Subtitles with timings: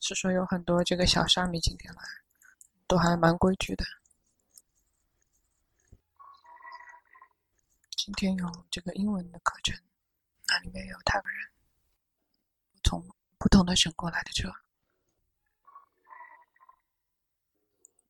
[0.00, 2.02] 是说有很多这个小沙弥今天来，
[2.86, 3.84] 都还蛮规矩的。
[7.96, 9.78] 今天有这个英文的课程，
[10.48, 11.50] 那里面有泰国人，
[12.82, 13.06] 从
[13.38, 14.50] 不同的省过来的车。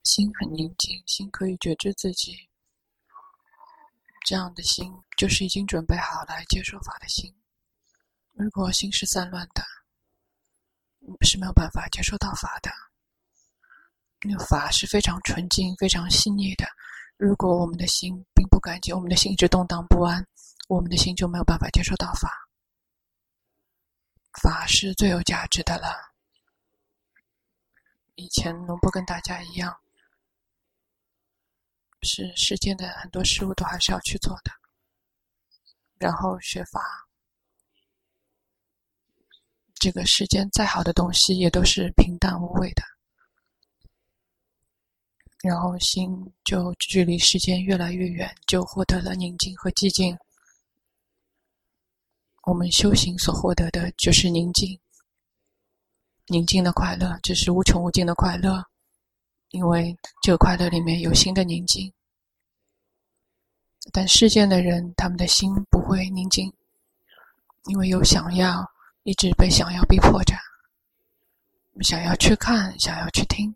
[0.05, 2.49] 心很宁静，心可以觉知自己，
[4.25, 7.35] 这样的心就是已经准备好来接受法的心。
[8.33, 9.63] 如果心是散乱的，
[11.23, 12.71] 是没有办法接受到法的。
[14.23, 16.67] 那法是非常纯净、非常细腻的。
[17.17, 20.27] 如果我们的心并不干净，我们的心一直动荡不安，
[20.69, 22.49] 我们的心就没有办法接受到法。
[24.43, 26.13] 法是最有价值的了。
[28.15, 29.77] 以前龙波跟大家一样。
[32.03, 34.51] 是世间的很多事物都还是要去做的，
[35.99, 37.10] 然后学法。
[39.81, 42.83] 这个世间再好的东西也都是平淡无味的，
[45.43, 50.17] 然后心就距离世间越来越远，就获得了宁静和寂静。
[52.43, 54.79] 我们修行所获得的就是宁静，
[56.27, 58.63] 宁静的快乐，这是无穷无尽的快乐。
[59.49, 61.93] 因为这个快乐里面有心的宁静，
[63.93, 66.53] 但世间的人他们的心不会宁静，
[67.65, 68.65] 因为有想要，
[69.03, 70.35] 一直被想要逼迫着，
[71.81, 73.55] 想要去看，想要去听，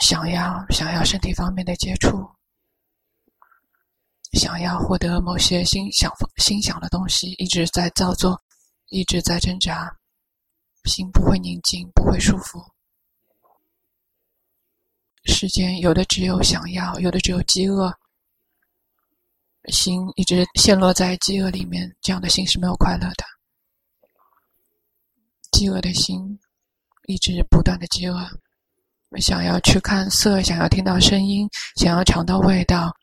[0.00, 2.28] 想要想要身体方面的接触，
[4.32, 8.42] 想要获得某些心想心想的东西，一直在造作，
[8.88, 9.96] 一直在挣扎，
[10.84, 12.60] 心不会宁静，不会舒服。
[15.24, 17.96] 世间有的只有想要，有的只有饥饿。
[19.68, 23.24] 心一直陷落在饥饿里面，这样的心是没有快乐的。
[25.52, 26.38] 饥饿的心
[27.06, 28.28] 一直不断的饥饿，
[29.18, 32.94] 想要去看色，想要听到声音，想要尝到味道，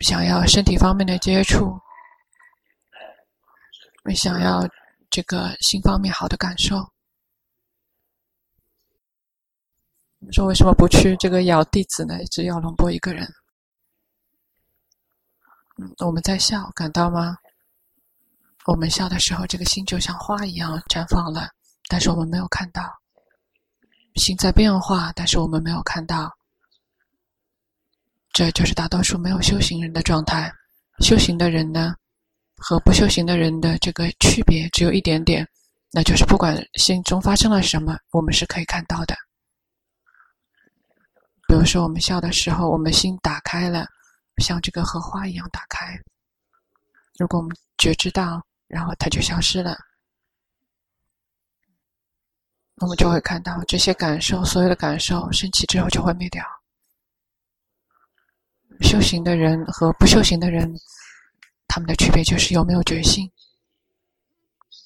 [0.00, 1.78] 想要身体方面的接触，
[4.14, 4.68] 想要
[5.10, 6.76] 这个心方面好的感受。
[10.32, 12.16] 说为什么不去这个咬弟子呢？
[12.30, 13.30] 只咬龙波一个人。
[15.76, 17.36] 嗯，我们在笑，感到吗？
[18.66, 21.50] 我们笑的时候，这个心就像花一样绽放了，
[21.88, 22.82] 但是我们没有看到。
[24.14, 26.32] 心在变化，但是我们没有看到。
[28.32, 30.52] 这就是大多数没有修行人的状态。
[31.00, 31.94] 修行的人呢，
[32.56, 35.46] 和不修行的人的这个区别只有一点点，
[35.90, 39.16] 那就是不管心中发生了什么，我们是可以看到的。
[41.48, 43.86] 比如说，我们笑的时候，我们心打开了，
[44.38, 46.00] 像这个荷花一样打开。
[47.18, 49.78] 如果我们觉知到，然后它就消失了，
[52.76, 56.44] 我们就会看到这些感受，所有的感受升起之后就会灭掉。
[58.80, 60.74] 修行的人和不修行的人，
[61.68, 63.30] 他们的区别就是有没有觉性，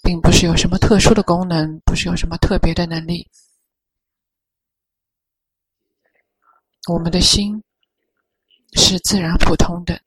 [0.03, 3.27] 并不是有什么特殊的功能，不是有什么特别的能力。
[6.87, 7.63] 我们的心
[8.75, 10.01] 是自然普通的，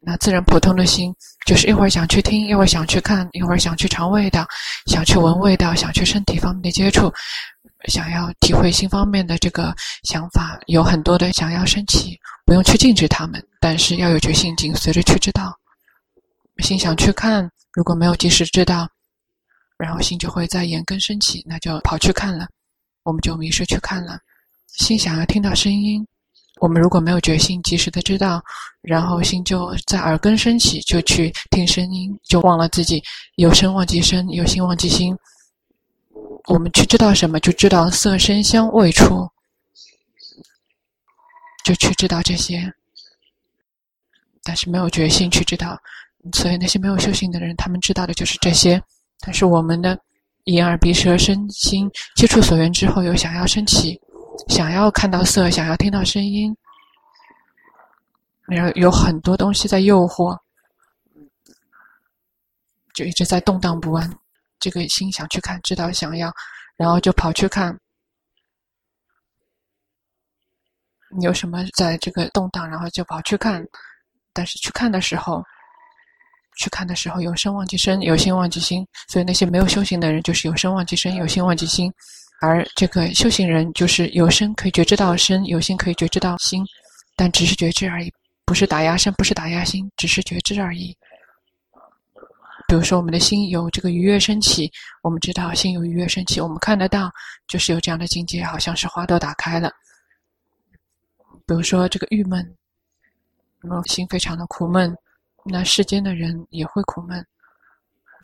[0.00, 1.14] 那自然普通的心
[1.46, 4.46] 就是一会儿想去听，一会儿想去看，一会儿想去尝味道，
[4.86, 7.12] 想去闻味道，想去身体方面的接触，
[7.88, 9.74] 想要体会心方面的这个
[10.04, 15.52] 想法，有很多的想要升起，不用去禁止他们，但是要有决心，紧随着去知道。
[16.58, 18.88] 心想去看，如果没有及时知道，
[19.76, 22.48] 然后心就会在眼根升起，那就跑去看了，
[23.02, 24.18] 我们就迷失去看了。
[24.68, 26.06] 心想要听到声音，
[26.58, 28.42] 我们如果没有决心及时的知道，
[28.80, 33.02] 然后心就在耳根升起，就去听声音，就忘了自己
[33.36, 35.16] 有声忘记声，有心忘记心。
[36.48, 39.28] 我们去知道什么，就知道色声香味触，
[41.64, 42.72] 就去知道这些，
[44.42, 45.78] 但是没有决心去知道，
[46.32, 48.82] 所以那些没有修行的人，他们知道的就是这些。
[49.20, 49.98] 但是我们的
[50.44, 54.00] 眼耳鼻舌身心接触所缘之后，又想要升起。
[54.48, 56.56] 想要看到色，想要听到声音，
[58.46, 60.38] 然后有很多东西在诱惑，
[62.94, 64.18] 就一直在动荡不安。
[64.58, 66.32] 这个心想去看，知道想要，
[66.76, 67.78] 然后就跑去看。
[71.20, 73.64] 有什么在这个动荡，然后就跑去看。
[74.32, 75.42] 但是去看的时候，
[76.58, 78.86] 去看的时候有声忘记声，有心忘记心。
[79.08, 81.92] 所以那些没有修行的人，就是有声忘记声，有心忘记心。
[82.40, 86.64] 而这个修行人就是有身可以觉知到身，有心可以觉知到心，
[87.16, 88.12] 但只是觉知而已，
[88.44, 90.96] 不是打压身，不是打压心，只是觉知而已。
[92.68, 94.70] 比如说，我们的心有这个愉悦升起，
[95.02, 97.10] 我们知道心有愉悦升起，我们看得到，
[97.46, 99.70] 就是有这样的境界，好像是花朵打开了。
[101.46, 102.56] 比如说这个郁闷，
[103.62, 104.92] 那么心非常的苦闷，
[105.44, 107.24] 那世间的人也会苦闷，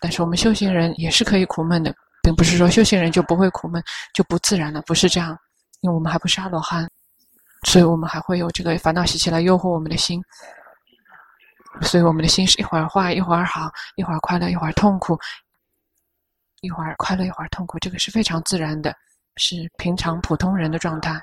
[0.01, 3.83] 但是我们修行人也是可以苦闷的，并不是说修行人就不会苦闷，
[4.15, 5.37] 就不自然了，不是这样，
[5.81, 6.89] 因为我们还不是阿罗汉，
[7.67, 10.23] 所以我们还会有这个烦恼习气来诱惑我们的心。
[11.81, 15.19] 所以我们的心是一会儿坏，一会儿好，一会儿快乐，一会儿痛苦，
[16.61, 18.95] 一会儿快乐，一会儿痛苦，这个是非常自然的，
[19.37, 21.19] 是平常普通人的状态。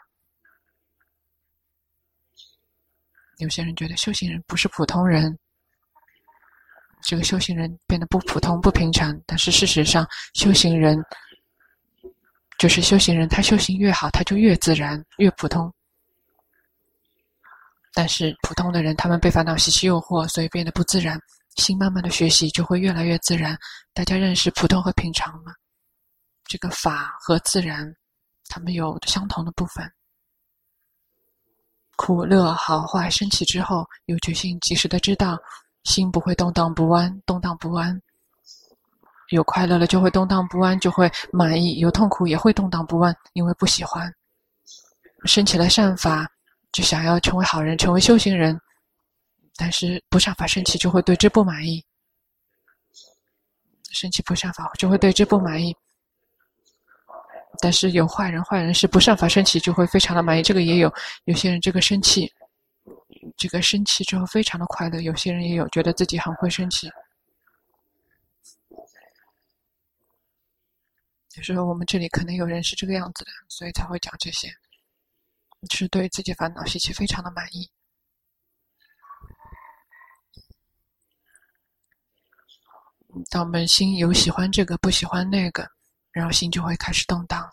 [3.38, 5.38] 有些人觉得修行人不是普通人，
[7.02, 10.98] 这个修行人变得不普通、不平常，但是事实上，修行人
[12.58, 15.74] 就是修行人，他修行越好，他就越自然、越普通。
[17.94, 21.20] 但是普通的人，他们被烦恼习气诱惑，所以变得不自然。
[21.56, 23.58] 心慢慢的学习，就会越来越自然。
[23.94, 25.52] 大家认识普通和平常吗？
[26.46, 27.94] 这个法和自然，
[28.48, 29.92] 他们有相同的部分。
[31.98, 35.38] 苦乐好坏升起之后，有决心及时的知道，
[35.84, 38.02] 心不会动荡不安，动荡不安。
[39.30, 44.14] 有快乐了就会动荡不安，就会满意；有痛苦也会动荡不安，因为不喜欢。
[45.26, 46.30] 升起了善法。
[46.72, 48.56] 就想要成为好人，成为修行人，
[49.56, 51.84] 但是不善法升起就会对之不满意，
[53.90, 55.76] 生起不善法就会对之不满意。
[57.60, 60.94] 但是有坏人，坏人是不善法升起就会非常的满意，这个也有。
[61.24, 62.32] 有些人这个生气，
[63.38, 66.90] 这个生气之后非常的快乐，有些人也有觉得自己很会生气。
[71.36, 74.50] 有时候我们这里可能有人是这个样子的，所以才会讲这些。
[75.72, 77.70] 是对自己烦恼习气非常的满意。
[83.30, 85.70] 当我们心有喜欢这个，不喜欢那个，
[86.12, 87.50] 然后心就会开始动荡，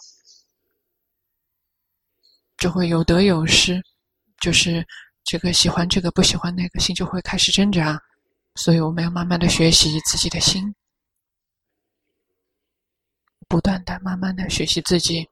[2.56, 3.82] 就会有得有失，
[4.38, 4.87] 就是
[5.26, 8.00] 这个喜欢这个，不喜欢那个，心就会开始挣扎。
[8.55, 10.73] 所以我们要慢慢的学习自己的心，
[13.49, 15.28] 不断的、慢慢的学习自己。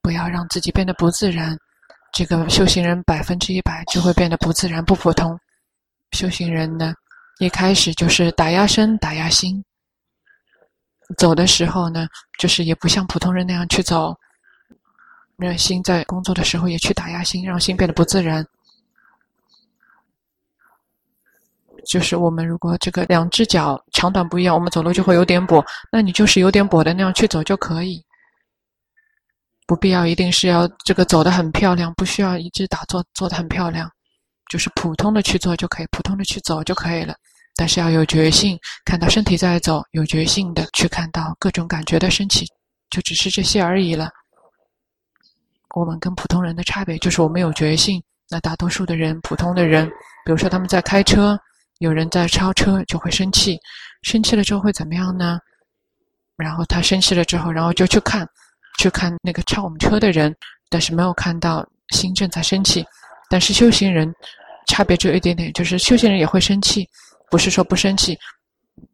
[0.00, 1.58] 不要让自己变得不自然，
[2.12, 5.36] 这个修行人百分之一百就会变得不自然、不普通。
[6.12, 6.94] 修行人呢，
[7.40, 9.64] 一开始就是打压身、打压心，
[11.18, 12.06] 走的时候呢，
[12.38, 14.16] 就是也不像普通人那样去走，
[15.36, 18.46] 让心在工作的时候也去打压心，让心变得不自然。
[21.88, 28.04] 就是我们如果这个两只脚长短不一样，我们走路就会有点跛，那你就是有点跛的那样去走就可以。
[29.66, 33.90] 不必要一定是要这个走得很漂亮，不需要一直打坐做得很漂亮，
[34.50, 37.14] 就是普通的去做就可以，普通的去走就可以了。
[37.56, 42.46] 但是要有觉性，看到身体在走，有觉性的去看到各种感觉的升起，
[42.90, 44.10] 就只是这些而已了。
[45.74, 49.88] 我们跟普通人的差别就是我们有觉性，那大多数的人，普通的人，
[50.24, 51.36] 比如说他们在开车，
[51.78, 53.58] 有人在超车就会生气，
[54.02, 55.38] 生气了之后会怎么样呢？
[56.36, 58.28] 然后他生气了之后，然后就去看。
[58.78, 60.36] 去看那个超我们车的人，
[60.68, 62.84] 但是没有看到心正在生气。
[63.30, 64.14] 但是修行人
[64.66, 66.86] 差别只有一点点，就是修行人也会生气，
[67.30, 68.18] 不是说不生气，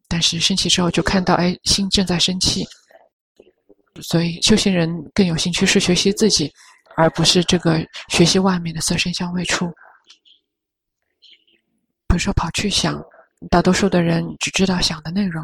[0.06, 2.64] 但是生气之后就看到，哎，心正在生气。
[4.00, 6.48] 所以修行人更有兴趣是学习自己，
[6.96, 9.68] 而不是这个学习外面的色声香味触。
[12.12, 13.02] 不是说跑去想，
[13.48, 15.42] 大多数的人只知道想的内容。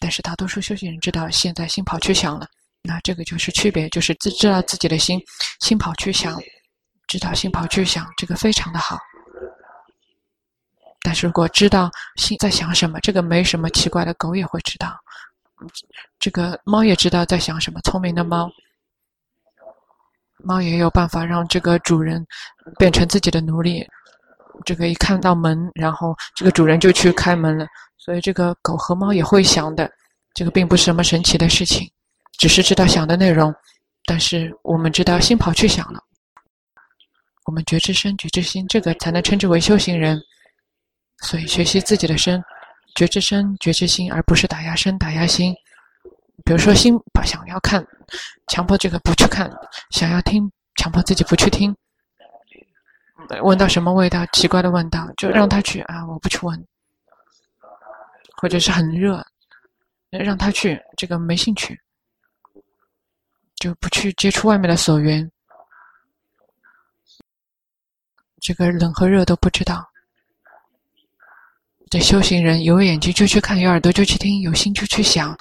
[0.00, 2.48] 但是大多数修行人知道，现在心跑去想了，
[2.82, 5.22] 那这个就是区别，就是自知道自己的心，
[5.60, 6.36] 心跑去想，
[7.06, 8.98] 知道心跑去想，这个非常的好。
[11.00, 14.92] 但是如果知道心在想什么，这个没什么奇怪的，狗也会知道，
[16.18, 18.50] 这个猫也知道在想什么，聪明的猫，
[20.44, 22.24] 猫也有办法让这个主人
[22.78, 23.86] 变成自己的奴隶。
[24.64, 27.66] 这个一看到门，然后这个主人就去开门了。
[27.96, 29.90] 所以这个狗和猫也会想的，
[30.34, 31.88] 这个并不是什么神奇的事情，
[32.38, 33.54] 只是知道想的内容。
[34.04, 36.00] 但是我们知道心跑去想了，
[37.44, 40.20] 我们觉知身、觉知心，这个才能称之为修行人。
[41.22, 42.42] 所以学习自己的身，
[42.94, 45.54] 觉知身、觉知心，而不是打压身、打压心。
[46.44, 47.86] 比如说心把想要看，
[48.48, 49.48] 强迫这个不去看；
[49.90, 51.74] 想要听，强迫自己不去听。
[53.42, 56.66] 闻到什么味道，奇怪的问道，就让他去啊，我不去闻。
[58.40, 59.26] 或者是很热，
[60.10, 61.76] 让他去，这个没兴趣，
[63.56, 65.28] 就不去接触外面的所缘，
[68.40, 69.84] 这个冷和热都不知道，
[71.90, 75.36] 这修行人有眼睛就去看，有耳朵就去听，有心就去想，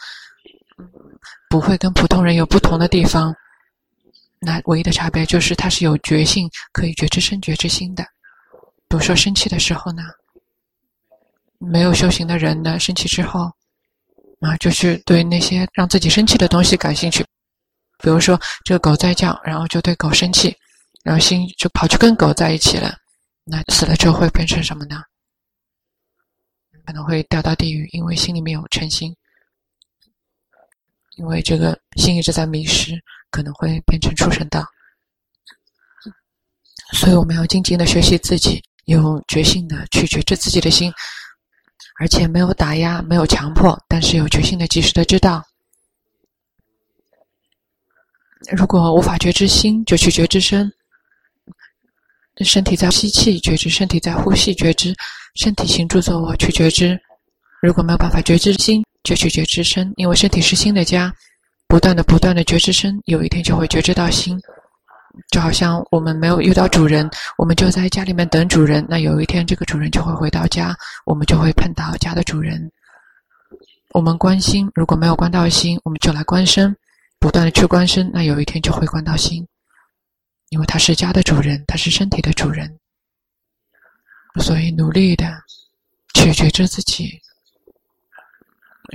[1.50, 3.36] 不会跟普通人有不同的地方。
[4.40, 8.04] 那唯一的差别就是他是有觉性，可以觉知身、觉知心的。
[8.88, 10.04] 比如说生气的时候呢，
[11.58, 13.52] 没有修行的人呢，生气之后
[14.40, 17.26] 啊，就是对那些让自己生气的东西感兴趣。
[18.00, 20.56] 比如说这个狗在叫，然后就对狗生气，
[21.04, 22.96] 然后心就跑去跟狗在一起了。
[23.44, 25.02] 那死了之后会变成什么呢？
[26.86, 29.14] 可能会掉到地狱，因为心里面有嗔心，
[31.18, 32.94] 因为这个心一直在迷失，
[33.30, 34.66] 可能会变成畜生道。
[36.94, 40.92] 所以我们要静静的学习自己，有觉性的去觉知自己的心，
[42.00, 45.44] 而且没有打压，没有强迫，但是有觉性的及时的知道。
[48.56, 50.72] 如果无法觉知心，就去觉知身。
[52.46, 54.96] 身体在吸气，觉知；身体在呼吸，觉知。
[55.34, 56.98] 身体行住坐卧，去觉知。
[57.62, 61.14] 如果没有办法觉知心，就去觉知身，因为身体是心的家。
[61.70, 64.38] 不断的、不断的觉知身，有一天就会觉知到心。
[65.32, 68.86] 就好像我们没有遇到主人，我们就在家里面等主人。
[68.90, 72.72] 那有一天，这个主人就会回到家，我们就会碰到家的主人。
[73.92, 76.76] 我们关心，如果没有关到心，我们就来关身，
[77.20, 79.46] 不断的去关身，那有一天就会关到心。
[80.50, 82.80] 因为他是家的主人，他是身体的主人，
[84.40, 85.26] 所以努力的
[86.14, 87.20] 去觉知自己。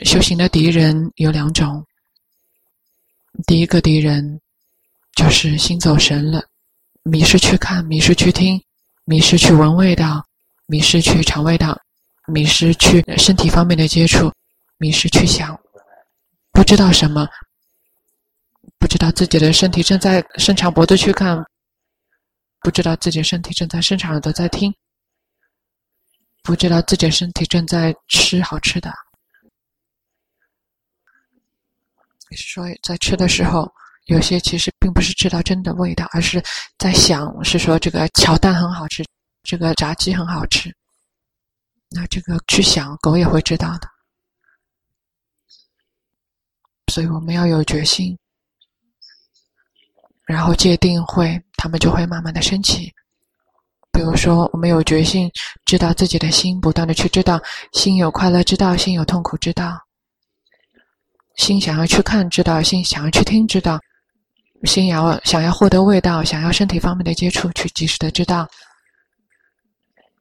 [0.04, 1.86] 修行的敌人有两种，
[3.46, 4.40] 第一个敌人
[5.14, 6.42] 就是心走神了，
[7.02, 8.60] 迷失去看，迷失去听，
[9.04, 10.26] 迷失去闻味道，
[10.66, 11.78] 迷失去尝味道，
[12.26, 14.32] 迷失去身体方面的接触，
[14.78, 15.58] 迷失去想，
[16.52, 17.28] 不知道什么。
[18.78, 21.44] 不知道自己的身体正在伸长脖子去看，
[22.60, 24.74] 不知道自己身体正在伸长耳朵在听，
[26.42, 28.92] 不知道自己的身体正在吃好吃的。
[32.32, 33.70] 也是说，在吃的时候，
[34.06, 36.42] 有些其实并不是知道真的味道，而是
[36.78, 39.04] 在想，是说这个炒蛋很好吃，
[39.42, 40.74] 这个炸鸡很好吃。
[41.90, 43.88] 那这个去想，狗也会知道的。
[46.90, 48.18] 所以我们要有决心。
[50.24, 52.90] 然后戒定慧，他们就会慢慢的升起。
[53.92, 55.30] 比如说，我们有决心，
[55.66, 57.38] 知道自己的心，不断的去知道，
[57.72, 59.78] 心有快乐知道，心有痛苦知道，
[61.36, 63.80] 心想要去看知道，心想要去听知道，
[64.64, 68.46] 心要想要获得味道，想要身体方面的接触，去及时的知道，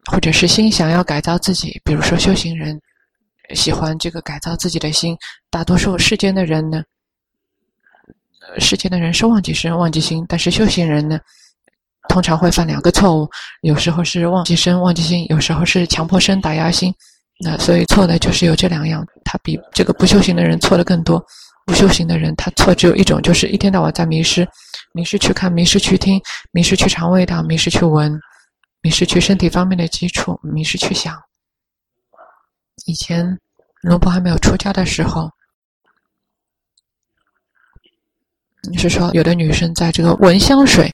[0.09, 2.79] 或者是心想要改造自己，比如说修行人
[3.53, 5.15] 喜欢这个改造自己的心，
[5.49, 6.83] 大多数世间的人呢。
[8.57, 11.19] 世间的人是忘记身、忘记心，但是修行人呢，
[12.09, 13.29] 通常会犯两个错误：
[13.61, 16.93] 有时候是忘记身、忘记心，有时候是强迫身、打压心。
[17.43, 21.23] 那所以错的就是有这两样，他比这个不修行的人错的更多。
[21.63, 24.45] 不修行的人，他错只有一种，就是一天到晚在迷失，
[24.93, 26.19] 迷失去看，迷失去听，
[26.51, 28.19] 迷失去尝味道，迷失去闻，
[28.81, 31.15] 迷失去身体方面的基础，迷失去想。
[32.85, 33.37] 以前
[33.81, 35.29] 龙婆还没有出家的时候。
[38.69, 40.91] 你是说，有的女生在这个闻香水，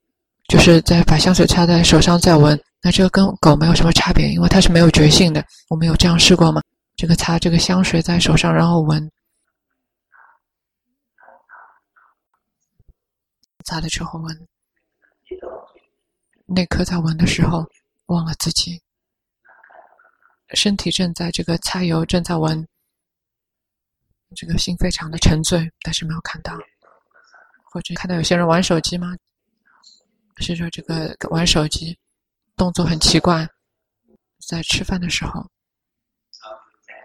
[0.50, 5.46] 就是在把香水擦在手上再闻，那这个跟狗没有什么差别，因为它是没有觉性的。
[5.67, 6.62] 我们有这样试过吗？
[6.96, 9.12] 这个擦这个香水在手上，然后闻，
[13.65, 14.48] 擦的时候闻，
[16.46, 17.65] 那颗在闻的时候
[18.06, 18.82] 忘了自己，
[20.53, 22.65] 身体正在这个擦油，正在闻，
[24.34, 26.58] 这个心非常的沉醉，但是没有看到。
[27.65, 29.13] 或者看到有些人玩手机吗？
[30.38, 32.00] 是说这个玩手机
[32.58, 33.48] 动作很奇怪，
[34.46, 35.42] 在吃饭的时候，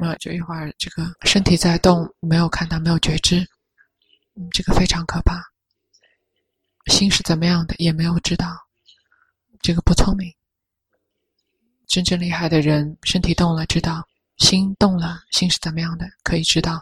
[0.01, 3.47] 啊，就一会儿这个身体在动，没有看到，没有觉知，
[4.35, 5.41] 嗯，这个非常可怕。
[6.87, 8.49] 心是怎么样的，也没有知道，
[9.61, 10.35] 这个不聪明。
[11.87, 14.03] 真正厉害的人，身体动了知道，
[14.39, 16.81] 心动了，心是怎么样的，可以知道。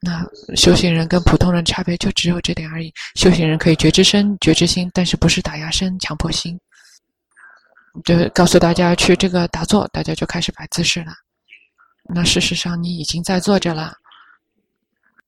[0.00, 0.24] 那
[0.56, 2.92] 修行人跟普通人差别就只有这点而已。
[3.14, 6.58] 修行人可以觉知身、觉知心，但是不是打压身、强迫心。
[8.04, 11.12] 就告诉大家去这个打坐，大家就开始摆姿势了。
[12.04, 13.94] 那事实上你已经在坐着了。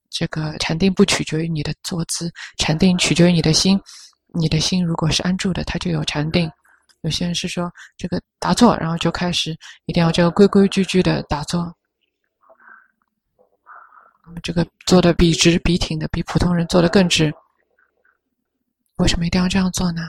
[0.08, 3.80] 这个禅定不取决于你的坐姿，禅定取决于你的心。
[4.34, 6.50] 你的心如果是安住的，它就有禅定。
[7.02, 11.72] 有些人是说这个打坐，然后就开始一定要这个规规矩矩的打坐。
[14.42, 17.32] 这个做的笔直笔挺的，比普通人做的更直。
[18.96, 20.02] 为什么一定要这样做呢？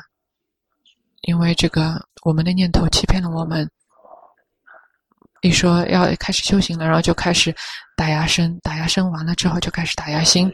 [1.21, 3.69] 因为这个我们的念头欺骗了我们，
[5.41, 7.55] 一说要开始修行了，然后就开始
[7.95, 10.51] 打压身，打压身完了之后就开始打压心。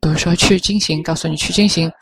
[0.00, 1.92] 比如说去进行，告诉你去进行，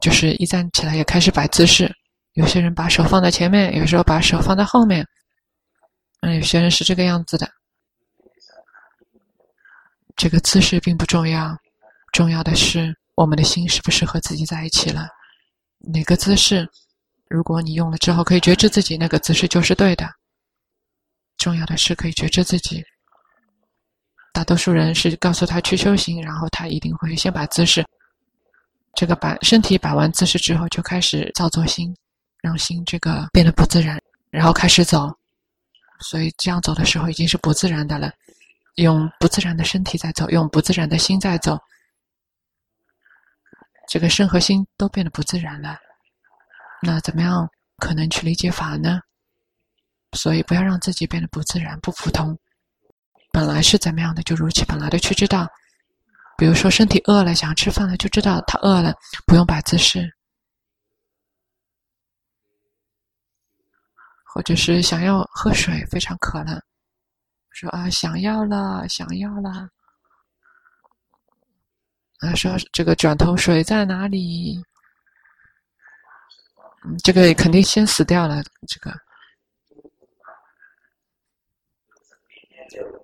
[0.00, 1.94] 就是一站起来也开始摆姿势。
[2.32, 5.06] 有些人把手放在前面，有时候把手放在后面。
[6.20, 7.50] 嗯，有些人是这个样子的。
[10.16, 11.56] 这个姿势并不重要，
[12.12, 15.06] 重要的是我们的心是不是和自己在一起了。
[15.78, 16.68] 哪个姿势？
[17.28, 20.08] 如果你用了之后可以觉知自己，那个姿势就是对的。
[21.36, 22.82] 重要的是可以觉知自己。
[24.32, 27.84] 大多数人是告诉他去修行，然后他一定会先把姿势。
[28.94, 31.94] 这个摆身体摆完姿势之后，就开始造作心，
[32.40, 35.08] 让心这个变得不自然，然后开始走。
[36.00, 38.12] 所以这样走的时候已经是不自然的了，
[38.76, 41.58] 用不自然的身体在走，用不自然的心在走，
[43.88, 45.76] 这个身和心都变得不自然了。
[46.82, 49.00] 那怎么样可能去理解法呢？
[50.12, 52.38] 所以不要让自己变得不自然、不普通。
[53.32, 55.46] 本来是怎么样的，就如其本来的去知道。
[56.36, 58.94] 比如说身体饿了，想吃饭了，就知道他饿了，
[59.26, 60.08] 不用摆姿势。
[64.32, 66.60] 或者是想要喝水，非常渴了，
[67.50, 69.68] 说啊，想要了，想要了。
[72.20, 74.60] 啊，说这个转头水在哪里？
[76.84, 78.42] 嗯，这个肯定先死掉了。
[78.66, 78.92] 这个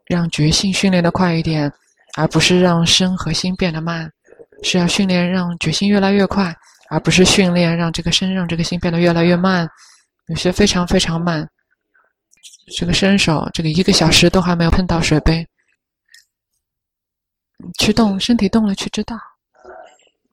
[0.07, 1.73] 让觉性训练的快一点，
[2.17, 4.13] 而不是让身和心变得慢，
[4.63, 6.55] 是要训练让觉性越来越快，
[6.91, 9.69] 而不是训练让这个身让这个心变得越来越慢。
[10.27, 11.49] 有些非常非常慢，
[12.77, 15.47] 这个伸手，这个一个小时都还没有碰到水杯，
[17.79, 19.17] 去动身体动了去知道，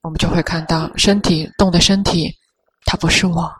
[0.01, 2.35] 我们就会看到身体动的身体。
[2.85, 3.53] 它不是我，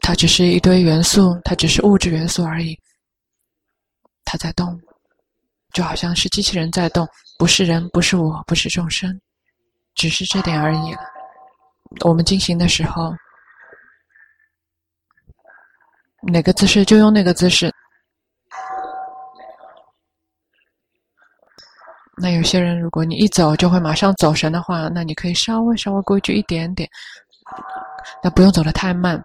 [0.00, 2.78] 它只是一堆元素，它只是物质元素而已。
[4.24, 4.80] 它在动，
[5.72, 7.06] 就好像是机器人在动，
[7.38, 9.20] 不是人，不是我，不是众生，
[9.94, 11.00] 只是这点而已了。
[12.04, 13.12] 我们进行的时候，
[16.22, 17.74] 哪个姿势就用那个姿势。
[22.20, 26.88] 那有些人，如果你一走就会马上走神的话，那你可以稍微稍微规矩一点点。
[28.22, 29.22] 那不用走得太慢，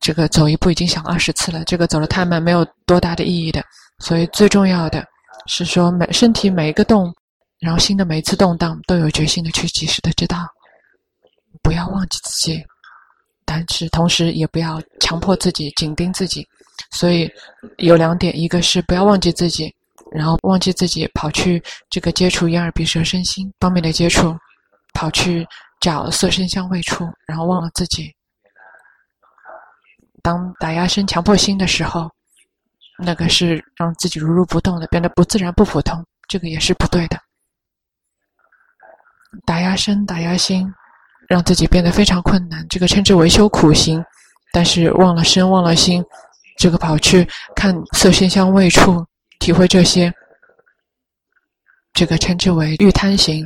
[0.00, 3.64] 这个走一步已经想二十次了，这个走得太慢没有多大的意义的。
[3.98, 5.06] 所以最重要的
[5.46, 7.14] 是说，每身体每一个动，
[7.58, 10.46] 然后心的每一次动荡都有决心的去及时的知道，
[11.62, 12.64] 不要忘记自己，
[13.44, 16.46] 但是同时也不要强迫自己紧盯自己。
[16.90, 17.30] 所以
[17.78, 19.72] 有两点，一个是不要忘记自己，
[20.12, 24.36] 然后忘记自己跑去这个接触眼耳鼻舌身心方面的接触。
[24.92, 25.46] 跑去
[25.80, 28.12] 找色声香味触，然后忘了自己。
[30.20, 32.10] 当打压身、强迫心的时候，
[32.98, 37.16] 那个是让自己如如不动的，变得不自然、不普通，这个也是不对的。
[39.46, 40.68] 打压身、打压心，
[41.28, 44.04] 让自己变得非常困难，这个称之为修苦行。
[44.52, 46.04] 但是忘了身、忘了心，
[46.58, 49.06] 这个跑去看色声香味触，
[49.40, 50.14] 体会这些，
[51.92, 53.44] 这个称之为欲贪行。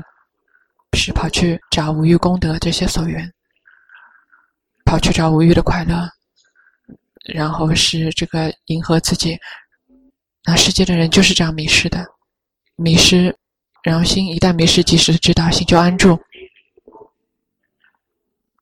[0.96, 3.28] 是跑去找无欲功德这些所缘，
[4.84, 6.08] 跑去找无欲的快乐，
[7.34, 9.36] 然后是这个迎合自己。
[10.44, 12.06] 那世界的人就是这样迷失的，
[12.76, 13.36] 迷失，
[13.82, 16.16] 然后心一旦迷失，及时知道，心就安住。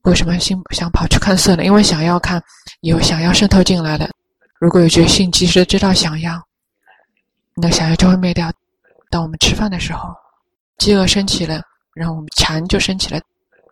[0.05, 1.67] 为什么心想跑去看色呢？
[1.67, 2.43] 因为想要看，
[2.81, 4.11] 有想要渗透进来的。
[4.59, 6.43] 如果有觉性，及时知道想要，
[7.63, 8.53] 那想要就会灭掉。
[9.09, 10.13] 当我们吃饭的时候，
[10.79, 11.63] 饥饿升起了。
[11.95, 13.23] 然后我们馋就升起来，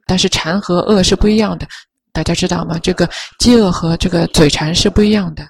[0.07, 1.67] 但是馋和饿是不一样的，
[2.13, 2.79] 大家知道吗？
[2.79, 5.45] 这个饥饿和这个嘴馋是不一样的。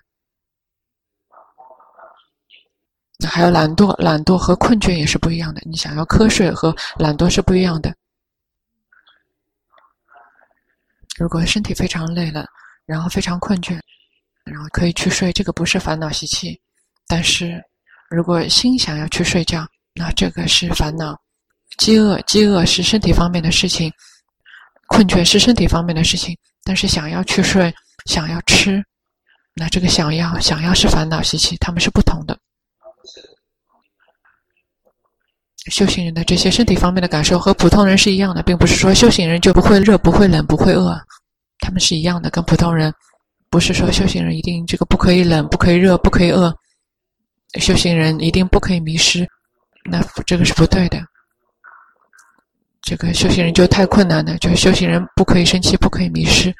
[3.18, 5.61] 那还有懒惰，懒惰和困倦也是不一样的。
[5.66, 7.94] 你想要瞌睡和懒惰是不一样的。
[11.18, 12.46] 如果身体非常累了，
[12.87, 13.79] 然后非常困倦，
[14.44, 16.59] 然后可以去睡，这个不是烦恼习气。
[17.07, 17.62] 但是
[18.11, 21.16] 如果心想要去睡觉，那这个是烦恼。
[21.79, 23.90] 饥饿，饥饿是身体方面的事情，
[24.88, 26.37] 困倦是身体方面的事情。
[26.64, 27.73] 但是想要去睡，
[28.07, 28.85] 想要吃，
[29.55, 32.37] 那这个想要，想要是烦恼习气，他们是不同的。
[35.70, 41.01] 修行人的这些身体方面的感受和普通人是一样的，并不是说修行人就不会热、不会冷、不会饿，
[41.61, 42.92] 他们是一样的，跟普通人
[43.49, 46.53] 不是说修行人一定这个不可以冷、不可以热、不可以饿，
[47.58, 49.28] 修行人一定不可以迷失，
[49.84, 51.00] 那这个是不对的。
[52.82, 56.54] 这个修行人就太困难了，就是修行人不可以生气，不可以迷失。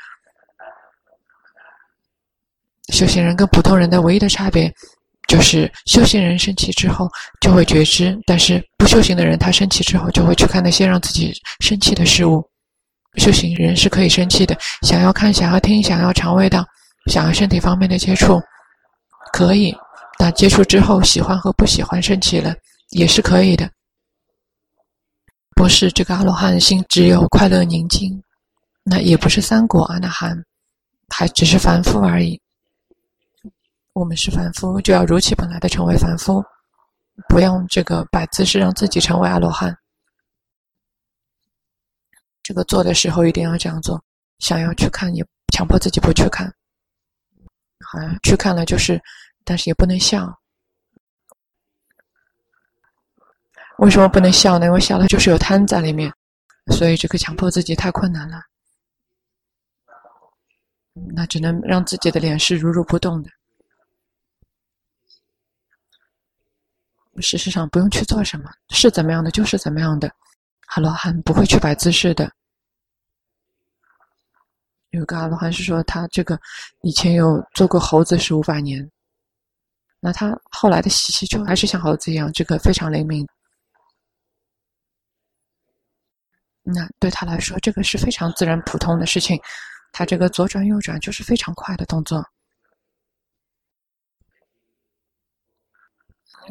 [2.93, 4.73] 修行人跟普通人的唯一的差别，
[5.29, 7.09] 就是修行人生气之后
[7.41, 12.45] 就会觉知，但是不修行的人，他生气之后就会去看那些让自己生气的事物。
[13.17, 16.65] 修行人是可以生气的，想要看，想要听，想要尝味道，
[17.07, 18.41] 想要身体方面的接触，
[19.33, 19.75] 可以。
[20.33, 22.55] 接触之后，喜欢和不喜欢生气了，
[22.91, 23.71] 也是可以的。
[25.55, 28.23] 不是这个阿罗汉的心只有快乐宁静，
[28.83, 30.43] 那也不是三果阿那含，
[31.09, 32.41] 还只是凡夫而已。
[33.93, 36.43] 我们是凡夫，就要如其本来的成为凡夫，
[37.29, 39.77] 不用这个摆姿势让自己成为阿罗汉。
[42.43, 44.03] 这个做的时候一定要这样做，
[44.39, 46.47] 想要去看也强迫自己不去看，
[47.85, 49.01] 好像去看了就是，
[49.45, 50.41] 但是也不能笑。
[53.79, 54.67] 为什么不能笑呢？
[54.67, 56.13] 因为笑了就是有贪在里面，
[56.73, 58.43] 所以这个强迫自己太困难了。
[61.15, 63.31] 那只能让自己的脸是如如不动的。
[67.23, 70.11] 事实上不用去做什么，是怎么样的就是怎么样的。
[70.69, 72.31] 阿罗汉不会去摆姿势的。
[74.91, 76.39] 有个阿罗汉是说，他这个
[76.83, 78.91] 以前有做过猴子十五百年，
[80.01, 83.27] 那他后来的习气就还是像猴子一样，这个非常灵敏。
[86.63, 89.41] 那对他来说，这个是非常自然普通的事情。
[89.93, 92.25] 他这个左转右转就是非常快的动作。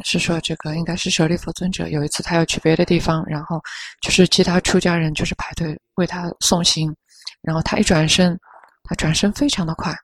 [0.03, 3.61] 是说这个应该是舍利弗尊者有一次他要去别的地方，然后
[4.01, 6.95] 就是其他出家人就是排队为他送行，
[7.41, 8.37] 然后他一转身，
[8.83, 9.95] 他转身非常的快。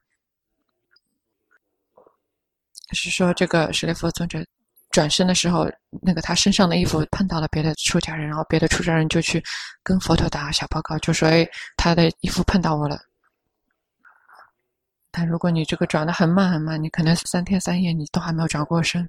[2.92, 4.44] 是说这个舍利弗尊者。
[4.92, 5.70] 转身的时候，
[6.00, 9.42] 那个他身上的衣服碰到了别的出家人，然后别的出家人就去
[9.82, 11.46] 跟佛陀打小报告，就说：“哎，
[11.76, 12.98] 他的衣服碰到我了。”
[15.10, 19.06] 但如果你这个转得很慢很慢，你可能三天三夜你都还没有转过身。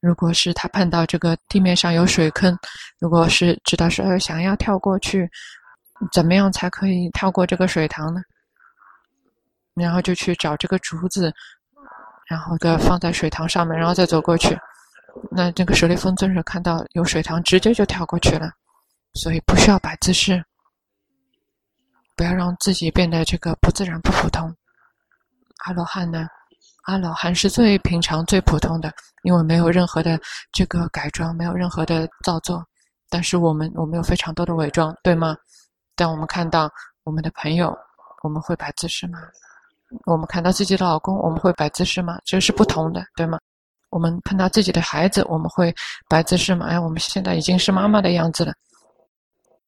[0.00, 2.56] 如果是他碰到这个地面上有水坑，
[2.98, 5.28] 如果是知道说想要跳过去，
[6.10, 8.22] 怎么样才可以跳过这个水塘呢？
[9.74, 11.34] 然后就去找这个竹子。
[12.28, 14.58] 然后给放在水塘上面，然后再走过去。
[15.30, 18.50] 那这个舍利弗尊者看到有水塘，直接就跳过去了。
[19.14, 20.44] 所以不需要摆姿势，
[22.16, 24.52] 不要让自己变得这个不自然、不普通。
[25.64, 26.26] 阿罗汉呢？
[26.82, 30.20] 阿罗汉是最平常、最普通的，因为没有任何的
[30.52, 32.66] 这个改装，没有任何的造作。
[33.08, 35.36] 但是我们，我们有非常多的伪装，对吗？
[35.94, 36.68] 但我们看到
[37.04, 37.72] 我们的朋友，
[38.22, 39.18] 我们会摆姿势吗？
[40.04, 42.18] 我们看到自己的老公，我们会摆姿势吗？
[42.24, 43.38] 这是不同的，对吗？
[43.90, 45.74] 我们碰到自己的孩子，我们会
[46.08, 46.66] 摆姿势吗？
[46.66, 48.52] 哎，我们现在已经是妈妈的样子了。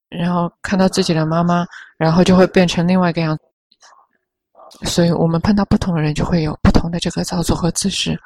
[0.08, 3.42] 然后看到自己的妈妈，然后就会变成另外一个样子。
[4.86, 8.18] 所以我们碰到不同的人，就会有不同的这个造作和姿势。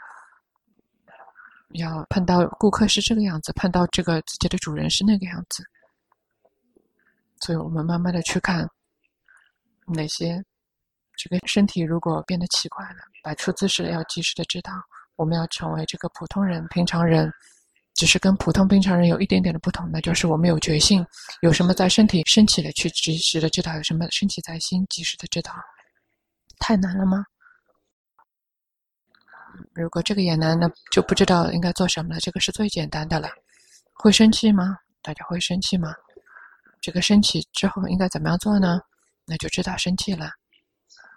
[1.74, 5.62] 要碰到顾客是这个样子，碰到这个自己的主人是那个样子。
[7.40, 8.68] 所以我们慢慢的去看
[9.86, 10.42] 哪些。
[11.22, 14.72] 这个身体如果变得奇怪了，摆出姿势要及时的知道。
[15.16, 17.30] 我们要成为这个普通人、平常人，
[17.92, 21.06] 只是跟普通平常人有一点点的不同，那就是我们有觉性，
[21.42, 25.52] 有什么在身体升起了，去及时的知道；有什么升起在心，及时的知道。
[26.58, 27.22] 太难了吗？
[29.74, 32.20] 如果这个也难，那就不知道应该做什么了。
[32.20, 33.28] 这个是最简单的了。
[33.92, 34.78] 会生气吗？
[35.02, 35.92] 大家会生气吗？
[36.80, 38.80] 这个生气之后应该怎么样做呢？
[39.26, 40.30] 那就知道生气了。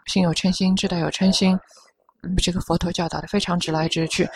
[0.07, 1.57] 心有嗔心，知道有嗔心，
[2.21, 4.27] 嗯，这个佛陀教导的非常直来直去，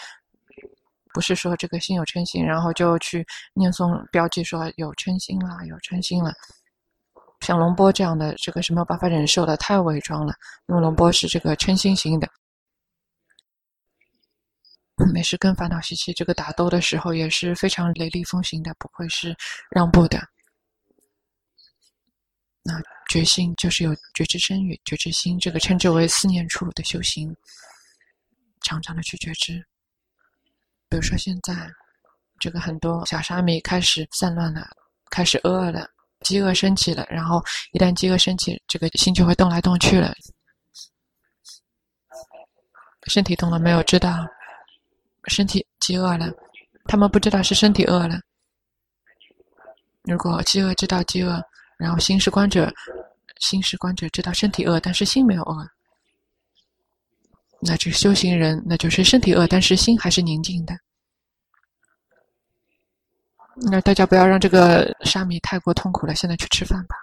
[1.13, 6.33] 不是说这个心有嗔心，然后就去念诵标记说有嗔心了，有嗔心了。
[7.41, 10.33] 像龙波这样的，这个是没有办法忍受的，太伪装了。
[10.67, 12.27] 因为龙波是这个嗔心型的，
[15.13, 19.35] 没事跟烦恼习气这个打斗的时候也是非常雷厉风行的，不会是
[19.69, 20.19] 让步的。
[22.67, 22.79] 那。
[23.09, 27.33] 觉性就是有觉知身与觉知心，这个称之为四念处的修行，
[28.63, 29.65] 常常的去觉知。
[30.89, 31.71] 比如说现在，
[32.37, 34.67] 这个很多小沙弥开始散乱了，
[35.09, 40.13] 开始饿了，饥饿升起了，然后一旦饥饿升起，这个心就会动来动去了。
[43.05, 43.81] 身体动了没有？
[43.83, 44.27] 知道，
[45.27, 46.29] 身体饥饿了，
[46.89, 48.19] 他们不知道是身体饿了。
[50.03, 51.41] 如果饥饿知道饥饿。
[51.77, 52.73] 然后心是观者，
[53.39, 55.69] 心是观者知道身体饿，但是心没有饿。
[57.59, 60.77] 那这修行人，那就是身体饿，但是心还是宁静的。
[63.55, 66.95] 那大家不要让这个沙弥太过痛苦了，现在去吃饭吧。